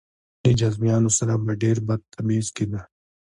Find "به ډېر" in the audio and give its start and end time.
1.45-1.77